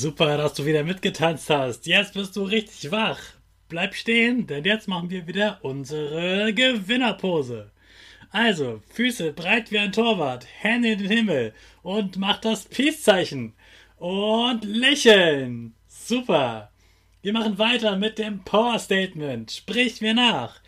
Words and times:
Super, 0.00 0.36
dass 0.36 0.54
du 0.54 0.64
wieder 0.64 0.84
mitgetanzt 0.84 1.50
hast. 1.50 1.86
Jetzt 1.86 2.14
bist 2.14 2.36
du 2.36 2.44
richtig 2.44 2.92
wach. 2.92 3.18
Bleib 3.68 3.96
stehen, 3.96 4.46
denn 4.46 4.64
jetzt 4.64 4.86
machen 4.86 5.10
wir 5.10 5.26
wieder 5.26 5.58
unsere 5.62 6.54
Gewinnerpose. 6.54 7.72
Also, 8.30 8.80
Füße 8.92 9.32
breit 9.32 9.72
wie 9.72 9.78
ein 9.80 9.90
Torwart, 9.90 10.46
Hände 10.60 10.92
in 10.92 10.98
den 11.00 11.10
Himmel 11.10 11.52
und 11.82 12.16
mach 12.16 12.40
das 12.40 12.66
Peace-Zeichen. 12.66 13.54
Und 13.96 14.64
lächeln. 14.64 15.74
Super. 15.88 16.70
Wir 17.20 17.32
machen 17.32 17.58
weiter 17.58 17.96
mit 17.96 18.20
dem 18.20 18.44
Power 18.44 18.78
Statement. 18.78 19.50
Sprich 19.50 20.00
mir 20.00 20.14
nach. 20.14 20.60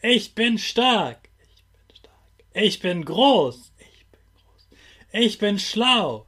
Ich 0.00 0.36
bin 0.36 0.58
stark. 0.58 1.28
Ich 1.40 1.64
bin 1.88 1.96
stark. 1.96 2.54
Ich 2.54 2.78
bin 2.78 3.04
groß. 3.04 3.72
Ich 3.80 4.06
bin 4.06 4.20
groß. 4.44 4.68
Ich 5.10 5.38
bin 5.38 5.58
schlau. 5.58 6.26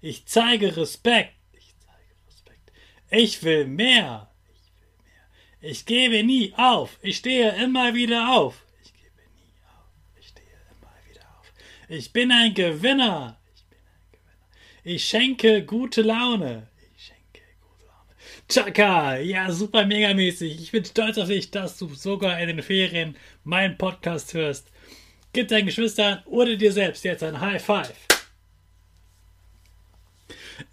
Ich 0.00 0.26
zeige 0.26 0.76
Respekt. 0.76 1.34
Ich 1.52 1.74
zeige 1.78 2.26
Respekt. 2.26 2.72
Ich 3.10 3.42
will 3.42 3.66
mehr. 3.66 4.30
Ich 4.52 4.70
will 4.76 5.04
mehr. 5.04 5.70
Ich 5.70 5.86
gebe 5.86 6.22
nie 6.22 6.54
auf. 6.56 6.98
Ich 7.02 7.16
stehe 7.16 7.50
immer 7.62 7.94
wieder 7.94 8.30
auf. 8.30 8.64
Ich 8.84 8.92
gebe 8.92 9.22
nie 9.34 9.52
auf. 9.66 9.90
Ich 10.20 10.28
stehe 10.28 10.46
immer 10.70 10.92
wieder 11.10 11.28
auf. 11.38 11.52
Ich 11.88 12.12
bin 12.12 12.30
ein 12.30 12.54
Gewinner. 12.54 13.40
Ich 13.50 13.68
bin 13.68 13.78
ein 13.78 14.12
Gewinner. 14.12 14.48
Ich 14.84 15.04
schenke 15.04 15.64
gute 15.64 16.02
Laune. 16.02 16.68
Ich 16.96 17.06
schenke 17.06 17.42
gute 17.60 17.86
Laune. 17.86 18.14
Chaka, 18.48 19.16
ja, 19.16 19.50
super 19.50 19.84
megamäßig. 19.84 20.62
Ich 20.62 20.70
bin 20.70 20.84
stolz 20.84 21.18
auf 21.18 21.28
dich, 21.28 21.50
dass 21.50 21.76
du 21.76 21.92
sogar 21.92 22.40
in 22.40 22.46
den 22.46 22.62
Ferien 22.62 23.16
meinen 23.42 23.76
Podcast 23.76 24.32
hörst. 24.34 24.70
Gib 25.32 25.48
deinen 25.48 25.66
Geschwistern 25.66 26.22
oder 26.26 26.54
dir 26.54 26.72
selbst 26.72 27.04
jetzt 27.04 27.24
ein 27.24 27.40
High 27.40 27.62
Five. 27.62 28.17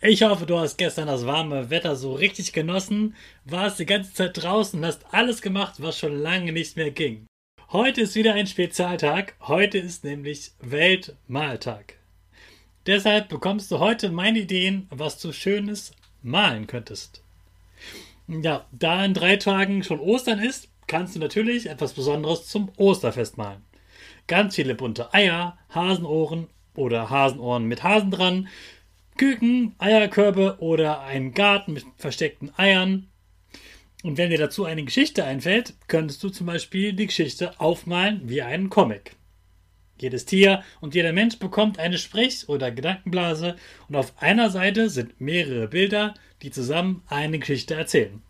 Ich 0.01 0.23
hoffe, 0.23 0.45
du 0.45 0.57
hast 0.57 0.77
gestern 0.77 1.07
das 1.07 1.25
warme 1.25 1.69
Wetter 1.69 1.95
so 1.95 2.13
richtig 2.13 2.53
genossen, 2.53 3.15
warst 3.43 3.79
die 3.79 3.85
ganze 3.85 4.13
Zeit 4.13 4.41
draußen 4.41 4.79
und 4.79 4.85
hast 4.85 5.13
alles 5.13 5.41
gemacht, 5.41 5.75
was 5.77 5.99
schon 5.99 6.17
lange 6.21 6.51
nicht 6.51 6.75
mehr 6.75 6.91
ging. 6.91 7.27
Heute 7.71 8.01
ist 8.01 8.15
wieder 8.15 8.33
ein 8.33 8.47
Spezialtag. 8.47 9.35
Heute 9.41 9.77
ist 9.77 10.03
nämlich 10.03 10.51
Weltmaltag. 10.59 11.97
Deshalb 12.87 13.29
bekommst 13.29 13.71
du 13.71 13.79
heute 13.79 14.09
meine 14.11 14.39
Ideen, 14.39 14.87
was 14.89 15.19
du 15.19 15.31
Schönes 15.31 15.91
malen 16.21 16.67
könntest. 16.67 17.21
Ja, 18.27 18.65
da 18.71 19.05
in 19.05 19.13
drei 19.13 19.37
Tagen 19.37 19.83
schon 19.83 19.99
Ostern 19.99 20.39
ist, 20.39 20.69
kannst 20.87 21.15
du 21.15 21.19
natürlich 21.19 21.67
etwas 21.69 21.93
Besonderes 21.93 22.47
zum 22.47 22.71
Osterfest 22.77 23.37
malen. 23.37 23.63
Ganz 24.27 24.55
viele 24.55 24.73
bunte 24.73 25.13
Eier, 25.13 25.57
Hasenohren 25.69 26.47
oder 26.75 27.09
Hasenohren 27.09 27.65
mit 27.65 27.83
Hasen 27.83 28.09
dran, 28.11 28.47
Küken, 29.17 29.75
Eierkörbe 29.77 30.57
oder 30.59 31.01
einen 31.03 31.33
Garten 31.33 31.71
mit 31.73 31.85
versteckten 31.95 32.51
Eiern. 32.57 33.07
Und 34.03 34.17
wenn 34.17 34.29
dir 34.29 34.37
dazu 34.37 34.65
eine 34.65 34.83
Geschichte 34.83 35.23
einfällt, 35.23 35.73
könntest 35.87 36.21
du 36.21 36.29
zum 36.29 36.47
Beispiel 36.47 36.91
die 36.91 37.07
Geschichte 37.07 37.59
aufmalen 37.59 38.21
wie 38.25 38.41
einen 38.41 38.69
Comic. 38.69 39.15
Jedes 39.97 40.25
Tier 40.25 40.63
und 40.81 40.93
jeder 40.95 41.13
Mensch 41.13 41.39
bekommt 41.39 41.79
eine 41.79 41.97
Sprech- 41.97 42.49
oder 42.49 42.71
Gedankenblase 42.71 43.55
und 43.87 43.95
auf 43.95 44.21
einer 44.21 44.49
Seite 44.49 44.89
sind 44.89 45.21
mehrere 45.21 45.69
Bilder, 45.69 46.13
die 46.41 46.51
zusammen 46.51 47.01
eine 47.07 47.39
Geschichte 47.39 47.75
erzählen. 47.75 48.21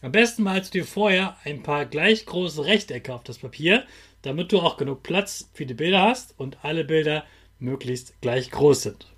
Am 0.00 0.12
besten 0.12 0.44
malst 0.44 0.74
du 0.74 0.78
dir 0.78 0.86
vorher 0.86 1.36
ein 1.44 1.62
paar 1.62 1.84
gleich 1.84 2.24
große 2.24 2.64
Rechtecke 2.64 3.12
auf 3.12 3.24
das 3.24 3.38
Papier, 3.38 3.84
damit 4.22 4.50
du 4.50 4.60
auch 4.60 4.78
genug 4.78 5.02
Platz 5.02 5.50
für 5.52 5.66
die 5.66 5.74
Bilder 5.74 6.02
hast 6.02 6.38
und 6.38 6.64
alle 6.64 6.84
Bilder 6.84 7.24
möglichst 7.58 8.18
gleich 8.22 8.50
groß 8.50 8.82
sind. 8.82 9.15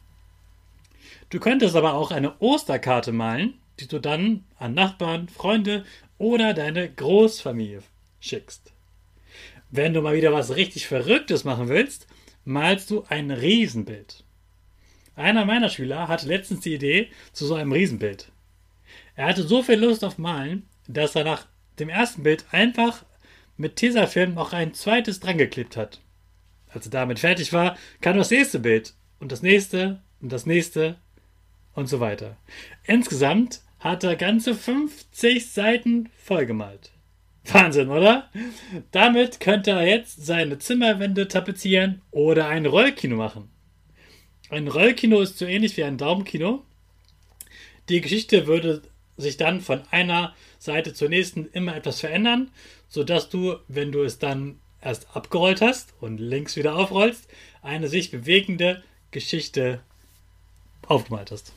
Du 1.30 1.40
könntest 1.40 1.76
aber 1.76 1.94
auch 1.94 2.10
eine 2.10 2.38
Osterkarte 2.38 3.12
malen, 3.12 3.54
die 3.80 3.86
du 3.86 3.98
dann 3.98 4.44
an 4.56 4.74
Nachbarn, 4.74 5.28
Freunde 5.28 5.84
oder 6.16 6.54
deine 6.54 6.90
Großfamilie 6.90 7.82
schickst. 8.20 8.72
Wenn 9.70 9.92
du 9.92 10.00
mal 10.00 10.14
wieder 10.14 10.32
was 10.32 10.56
richtig 10.56 10.86
Verrücktes 10.86 11.44
machen 11.44 11.68
willst, 11.68 12.06
malst 12.44 12.90
du 12.90 13.04
ein 13.08 13.30
Riesenbild. 13.30 14.24
Einer 15.14 15.44
meiner 15.44 15.68
Schüler 15.68 16.08
hatte 16.08 16.26
letztens 16.26 16.60
die 16.60 16.74
Idee 16.74 17.08
zu 17.32 17.44
so 17.44 17.54
einem 17.54 17.72
Riesenbild. 17.72 18.32
Er 19.14 19.26
hatte 19.26 19.42
so 19.42 19.62
viel 19.62 19.78
Lust 19.78 20.04
auf 20.04 20.16
Malen, 20.16 20.66
dass 20.86 21.14
er 21.14 21.24
nach 21.24 21.46
dem 21.78 21.90
ersten 21.90 22.22
Bild 22.22 22.46
einfach 22.52 23.04
mit 23.56 23.76
Tesafilm 23.76 24.34
noch 24.34 24.52
ein 24.52 24.72
zweites 24.72 25.20
drangeklebt 25.20 25.76
hat. 25.76 26.00
Als 26.68 26.86
er 26.86 26.92
damit 26.92 27.18
fertig 27.18 27.52
war, 27.52 27.76
kam 28.00 28.16
das 28.16 28.30
nächste 28.30 28.60
Bild 28.60 28.94
und 29.18 29.32
das 29.32 29.42
nächste 29.42 30.00
und 30.20 30.32
das 30.32 30.46
nächste 30.46 30.96
und 31.74 31.88
so 31.88 32.00
weiter. 32.00 32.36
Insgesamt 32.84 33.60
hat 33.80 34.04
er 34.04 34.16
ganze 34.16 34.54
50 34.54 35.50
Seiten 35.50 36.10
vollgemalt. 36.16 36.90
Wahnsinn, 37.44 37.88
oder? 37.88 38.28
Damit 38.90 39.40
könnte 39.40 39.70
er 39.70 39.86
jetzt 39.86 40.26
seine 40.26 40.58
Zimmerwände 40.58 41.28
tapezieren 41.28 42.02
oder 42.10 42.48
ein 42.48 42.66
Rollkino 42.66 43.16
machen. 43.16 43.48
Ein 44.50 44.68
Rollkino 44.68 45.20
ist 45.20 45.38
so 45.38 45.46
ähnlich 45.46 45.76
wie 45.76 45.84
ein 45.84 45.98
Daumenkino. 45.98 46.64
Die 47.88 48.00
Geschichte 48.00 48.46
würde 48.46 48.82
sich 49.16 49.36
dann 49.36 49.60
von 49.60 49.82
einer 49.90 50.34
Seite 50.58 50.94
zur 50.94 51.08
nächsten 51.08 51.46
immer 51.52 51.74
etwas 51.76 52.00
verändern, 52.00 52.50
sodass 52.88 53.28
du, 53.28 53.56
wenn 53.68 53.92
du 53.92 54.02
es 54.02 54.18
dann 54.18 54.58
erst 54.80 55.14
abgerollt 55.14 55.60
hast 55.60 55.94
und 56.00 56.18
links 56.18 56.56
wieder 56.56 56.76
aufrollst, 56.76 57.28
eine 57.62 57.88
sich 57.88 58.10
bewegende 58.10 58.82
Geschichte 59.10 59.80
aufgemalt 60.86 61.30
hast. 61.30 61.52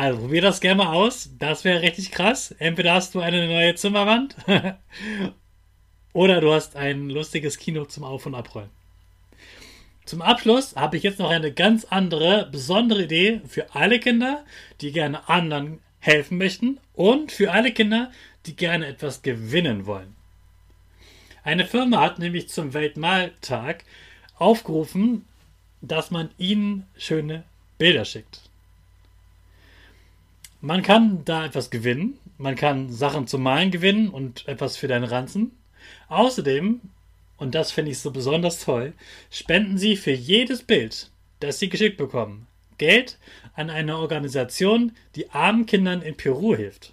Also 0.00 0.20
probier 0.20 0.40
das 0.40 0.62
gerne 0.62 0.82
mal 0.82 0.94
aus. 0.94 1.28
Das 1.38 1.62
wäre 1.62 1.82
richtig 1.82 2.10
krass. 2.10 2.52
Entweder 2.52 2.94
hast 2.94 3.14
du 3.14 3.20
eine 3.20 3.46
neue 3.46 3.74
Zimmerwand 3.74 4.34
oder 6.14 6.40
du 6.40 6.54
hast 6.54 6.74
ein 6.74 7.10
lustiges 7.10 7.58
Kino 7.58 7.84
zum 7.84 8.04
Auf- 8.04 8.24
und 8.24 8.34
Abrollen. 8.34 8.70
Zum 10.06 10.22
Abschluss 10.22 10.74
habe 10.74 10.96
ich 10.96 11.02
jetzt 11.02 11.18
noch 11.18 11.28
eine 11.28 11.52
ganz 11.52 11.84
andere, 11.84 12.48
besondere 12.50 13.02
Idee 13.02 13.42
für 13.46 13.74
alle 13.74 14.00
Kinder, 14.00 14.42
die 14.80 14.90
gerne 14.90 15.28
anderen 15.28 15.80
helfen 15.98 16.38
möchten 16.38 16.80
und 16.94 17.30
für 17.30 17.52
alle 17.52 17.70
Kinder, 17.70 18.10
die 18.46 18.56
gerne 18.56 18.86
etwas 18.86 19.20
gewinnen 19.20 19.84
wollen. 19.84 20.16
Eine 21.42 21.66
Firma 21.66 22.00
hat 22.00 22.18
nämlich 22.18 22.48
zum 22.48 22.72
Weltmaltag 22.72 23.84
aufgerufen, 24.38 25.26
dass 25.82 26.10
man 26.10 26.30
ihnen 26.38 26.86
schöne 26.96 27.44
Bilder 27.76 28.06
schickt. 28.06 28.49
Man 30.60 30.82
kann 30.82 31.24
da 31.24 31.46
etwas 31.46 31.70
gewinnen. 31.70 32.18
Man 32.36 32.54
kann 32.54 32.90
Sachen 32.90 33.26
zum 33.26 33.42
Malen 33.42 33.70
gewinnen 33.70 34.08
und 34.08 34.46
etwas 34.46 34.76
für 34.76 34.88
deinen 34.88 35.04
Ranzen. 35.04 35.52
Außerdem, 36.08 36.80
und 37.38 37.54
das 37.54 37.72
finde 37.72 37.92
ich 37.92 37.98
so 37.98 38.10
besonders 38.10 38.62
toll, 38.62 38.92
spenden 39.30 39.78
sie 39.78 39.96
für 39.96 40.12
jedes 40.12 40.62
Bild, 40.62 41.10
das 41.40 41.58
sie 41.58 41.70
geschickt 41.70 41.96
bekommen, 41.96 42.46
Geld 42.76 43.18
an 43.54 43.70
eine 43.70 43.96
Organisation, 43.96 44.92
die 45.16 45.30
armen 45.30 45.66
Kindern 45.66 46.02
in 46.02 46.16
Peru 46.16 46.54
hilft. 46.54 46.92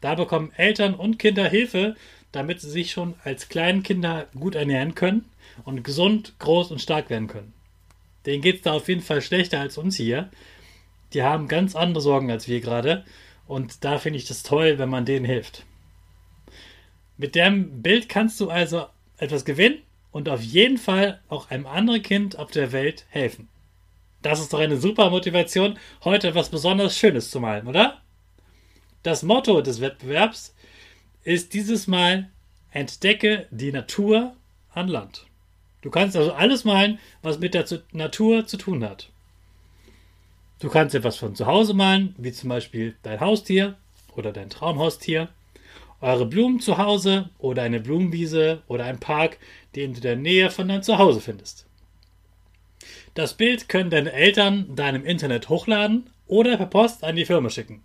Da 0.00 0.14
bekommen 0.14 0.52
Eltern 0.56 0.94
und 0.94 1.18
Kinder 1.18 1.48
Hilfe, 1.48 1.96
damit 2.32 2.60
sie 2.60 2.70
sich 2.70 2.90
schon 2.90 3.14
als 3.24 3.48
kleinen 3.48 3.82
Kinder 3.82 4.26
gut 4.38 4.54
ernähren 4.54 4.94
können 4.94 5.26
und 5.64 5.84
gesund, 5.84 6.34
groß 6.38 6.70
und 6.70 6.80
stark 6.80 7.10
werden 7.10 7.28
können. 7.28 7.52
Denen 8.24 8.42
geht 8.42 8.56
es 8.56 8.62
da 8.62 8.72
auf 8.72 8.88
jeden 8.88 9.02
Fall 9.02 9.20
schlechter 9.20 9.60
als 9.60 9.76
uns 9.76 9.96
hier. 9.96 10.30
Die 11.12 11.22
haben 11.22 11.48
ganz 11.48 11.76
andere 11.76 12.00
Sorgen 12.00 12.30
als 12.30 12.48
wir 12.48 12.60
gerade. 12.60 13.04
Und 13.46 13.84
da 13.84 13.98
finde 13.98 14.18
ich 14.18 14.26
das 14.26 14.42
toll, 14.42 14.78
wenn 14.78 14.88
man 14.88 15.04
denen 15.04 15.24
hilft. 15.24 15.64
Mit 17.16 17.34
dem 17.34 17.82
Bild 17.82 18.08
kannst 18.08 18.40
du 18.40 18.50
also 18.50 18.86
etwas 19.18 19.44
gewinnen 19.44 19.78
und 20.10 20.28
auf 20.28 20.42
jeden 20.42 20.78
Fall 20.78 21.20
auch 21.28 21.50
einem 21.50 21.66
anderen 21.66 22.02
Kind 22.02 22.38
auf 22.38 22.50
der 22.50 22.72
Welt 22.72 23.06
helfen. 23.10 23.48
Das 24.22 24.40
ist 24.40 24.52
doch 24.52 24.60
eine 24.60 24.76
super 24.76 25.10
Motivation, 25.10 25.78
heute 26.04 26.28
etwas 26.28 26.48
besonders 26.48 26.96
Schönes 26.96 27.30
zu 27.30 27.40
malen, 27.40 27.66
oder? 27.66 28.00
Das 29.02 29.22
Motto 29.22 29.60
des 29.60 29.80
Wettbewerbs 29.80 30.54
ist 31.24 31.54
dieses 31.54 31.86
Mal 31.86 32.30
Entdecke 32.70 33.46
die 33.50 33.72
Natur 33.72 34.34
an 34.70 34.88
Land. 34.88 35.26
Du 35.82 35.90
kannst 35.90 36.16
also 36.16 36.32
alles 36.32 36.64
malen, 36.64 36.98
was 37.20 37.40
mit 37.40 37.54
der 37.54 37.66
Natur 37.92 38.46
zu 38.46 38.56
tun 38.56 38.84
hat. 38.84 39.11
Du 40.62 40.68
kannst 40.68 40.94
etwas 40.94 41.16
von 41.16 41.34
zu 41.34 41.46
Hause 41.46 41.74
malen, 41.74 42.14
wie 42.18 42.30
zum 42.30 42.48
Beispiel 42.48 42.94
dein 43.02 43.18
Haustier 43.18 43.74
oder 44.14 44.30
dein 44.30 44.48
Traumhaustier, 44.48 45.28
eure 46.00 46.24
Blumen 46.24 46.60
zu 46.60 46.78
Hause 46.78 47.30
oder 47.38 47.62
eine 47.62 47.80
Blumenwiese 47.80 48.62
oder 48.68 48.84
ein 48.84 49.00
Park, 49.00 49.38
den 49.74 49.90
du 49.90 49.96
in 49.96 50.02
der 50.02 50.14
Nähe 50.14 50.50
von 50.50 50.68
deinem 50.68 50.84
Zuhause 50.84 51.20
findest. 51.20 51.66
Das 53.14 53.34
Bild 53.34 53.68
können 53.68 53.90
deine 53.90 54.12
Eltern 54.12 54.76
deinem 54.76 55.04
Internet 55.04 55.48
hochladen 55.48 56.08
oder 56.28 56.56
per 56.56 56.66
Post 56.66 57.02
an 57.02 57.16
die 57.16 57.24
Firma 57.24 57.50
schicken. 57.50 57.82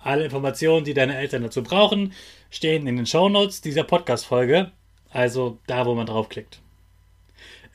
Alle 0.00 0.24
Informationen, 0.24 0.84
die 0.84 0.94
deine 0.94 1.16
Eltern 1.16 1.44
dazu 1.44 1.62
brauchen, 1.62 2.12
stehen 2.50 2.88
in 2.88 2.96
den 2.96 3.06
Shownotes 3.06 3.60
dieser 3.60 3.84
Podcast-Folge, 3.84 4.72
also 5.10 5.58
da, 5.68 5.86
wo 5.86 5.94
man 5.94 6.06
draufklickt. 6.06 6.58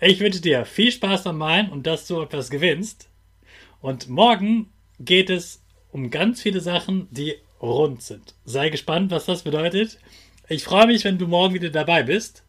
Ich 0.01 0.19
wünsche 0.19 0.41
dir 0.41 0.65
viel 0.65 0.91
Spaß 0.91 1.23
beim 1.23 1.37
Malen 1.37 1.69
und 1.69 1.87
dass 1.87 2.05
du 2.05 2.21
etwas 2.21 2.49
gewinnst. 2.49 3.08
Und 3.81 4.09
morgen 4.09 4.71
geht 4.99 5.29
es 5.29 5.61
um 5.91 6.09
ganz 6.09 6.41
viele 6.41 6.59
Sachen, 6.59 7.07
die 7.11 7.35
rund 7.61 8.01
sind. 8.01 8.35
Sei 8.45 8.69
gespannt, 8.69 9.11
was 9.11 9.25
das 9.25 9.43
bedeutet. 9.43 9.99
Ich 10.47 10.63
freue 10.63 10.87
mich, 10.87 11.03
wenn 11.05 11.17
du 11.17 11.27
morgen 11.27 11.53
wieder 11.53 11.69
dabei 11.69 12.03
bist. 12.03 12.43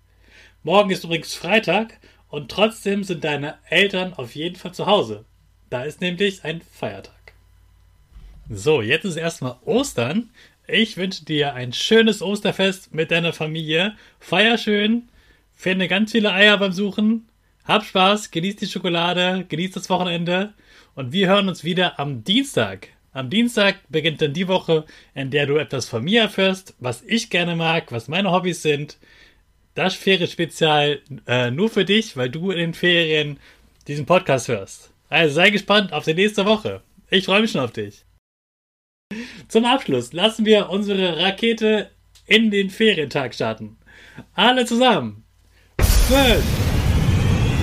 Morgen 0.63 0.91
ist 0.91 1.05
übrigens 1.05 1.35
Freitag 1.35 1.99
und 2.29 2.51
trotzdem 2.51 3.05
sind 3.05 3.25
deine 3.25 3.59
Eltern 3.69 4.13
auf 4.15 4.35
jeden 4.35 4.57
Fall 4.57 4.73
zu 4.73 4.87
Hause. 4.87 5.25
Da 5.69 5.85
ist 5.85 6.01
nämlich 6.01 6.45
ein 6.45 6.61
Feiertag. 6.61 7.15
So, 8.49 8.83
jetzt 8.83 9.05
ist 9.05 9.17
erstmal 9.17 9.57
Ostern. 9.65 10.31
Ich 10.67 10.97
wünsche 10.97 11.25
dir 11.25 11.55
ein 11.55 11.73
schönes 11.73 12.23
Osterfest 12.23 12.93
mit 12.93 13.11
deiner 13.11 13.33
Familie. 13.33 13.97
Feier 14.19 14.59
schön, 14.59 15.09
finde 15.55 15.89
ganz 15.89 16.13
viele 16.13 16.33
Eier 16.33 16.59
beim 16.59 16.73
Suchen 16.73 17.30
hab 17.71 17.85
Spaß, 17.85 18.33
genieß 18.33 18.57
die 18.57 18.67
Schokolade, 18.67 19.47
genieß 19.49 19.71
das 19.71 19.89
Wochenende 19.89 20.55
und 20.97 21.13
wir 21.13 21.29
hören 21.29 21.49
uns 21.49 21.63
wieder 21.63 22.01
am 22.01 22.25
Dienstag. 22.25 22.89
Am 23.13 23.31
Dienstag 23.31 23.77
beginnt 23.89 24.21
dann 24.21 24.33
die 24.33 24.49
Woche, 24.49 24.85
in 25.15 25.31
der 25.31 25.47
du 25.47 25.57
etwas 25.57 25.89
von 25.89 26.03
mir 26.03 26.23
erfährst, 26.23 26.75
was 26.81 27.03
ich 27.03 27.31
gerne 27.31 27.55
mag, 27.55 27.93
was 27.93 28.09
meine 28.09 28.33
Hobbys 28.33 28.63
sind. 28.63 28.99
Das 29.75 29.95
Ferienspezial 29.95 31.01
äh, 31.29 31.53
nur 31.53 31.71
für 31.71 31.85
dich, 31.85 32.17
weil 32.17 32.29
du 32.29 32.51
in 32.51 32.59
den 32.59 32.75
Ferien 32.75 33.39
diesen 33.87 34.05
Podcast 34.05 34.49
hörst. 34.49 34.91
Also 35.09 35.35
sei 35.35 35.51
gespannt 35.51 35.93
auf 35.93 36.05
die 36.05 36.15
nächste 36.15 36.47
Woche. 36.47 36.83
Ich 37.09 37.27
freue 37.27 37.41
mich 37.41 37.53
schon 37.53 37.63
auf 37.63 37.73
dich. 37.73 38.05
Zum 39.47 39.65
Abschluss 39.65 40.13
lassen 40.13 40.45
wir 40.45 40.71
unsere 40.71 41.19
Rakete 41.19 41.91
in 42.27 42.51
den 42.51 42.69
Ferientag 42.69 43.33
starten. 43.33 43.79
Alle 44.35 44.67
zusammen. 44.67 45.25
Fünf 45.79 46.70